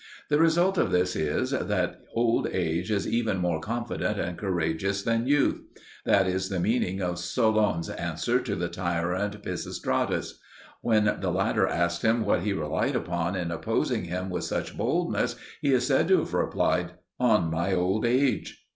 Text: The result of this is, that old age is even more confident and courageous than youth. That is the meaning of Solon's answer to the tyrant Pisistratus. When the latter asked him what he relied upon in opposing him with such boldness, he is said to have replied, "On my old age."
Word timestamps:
The 0.29 0.39
result 0.39 0.79
of 0.79 0.89
this 0.89 1.15
is, 1.15 1.51
that 1.51 2.01
old 2.15 2.47
age 2.47 2.89
is 2.89 3.07
even 3.07 3.37
more 3.37 3.59
confident 3.61 4.17
and 4.19 4.35
courageous 4.35 5.03
than 5.03 5.27
youth. 5.27 5.61
That 6.07 6.25
is 6.25 6.49
the 6.49 6.59
meaning 6.59 7.03
of 7.03 7.19
Solon's 7.19 7.87
answer 7.87 8.39
to 8.39 8.55
the 8.55 8.67
tyrant 8.67 9.43
Pisistratus. 9.43 10.39
When 10.81 11.17
the 11.21 11.29
latter 11.29 11.67
asked 11.67 12.01
him 12.01 12.25
what 12.25 12.41
he 12.41 12.51
relied 12.51 12.95
upon 12.95 13.35
in 13.35 13.51
opposing 13.51 14.05
him 14.05 14.31
with 14.31 14.43
such 14.45 14.75
boldness, 14.75 15.35
he 15.61 15.71
is 15.71 15.85
said 15.85 16.07
to 16.07 16.17
have 16.17 16.33
replied, 16.33 16.93
"On 17.19 17.51
my 17.51 17.71
old 17.75 18.03
age." 18.03 18.65